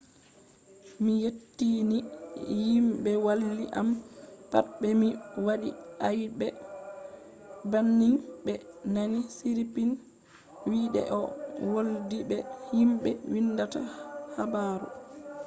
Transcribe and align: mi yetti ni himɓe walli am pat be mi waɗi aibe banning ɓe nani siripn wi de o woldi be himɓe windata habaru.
mi 1.03 1.13
yetti 1.23 1.69
ni 1.89 1.97
himɓe 2.63 3.11
walli 3.25 3.65
am 3.79 3.89
pat 4.51 4.65
be 4.79 4.87
mi 5.01 5.07
waɗi 5.45 5.69
aibe 6.07 6.47
banning 7.71 8.17
ɓe 8.45 8.53
nani 8.93 9.19
siripn 9.35 9.89
wi 10.67 10.79
de 10.93 11.01
o 11.19 11.21
woldi 11.73 12.17
be 12.29 12.37
himɓe 12.69 13.09
windata 13.31 13.81
habaru. 14.35 14.87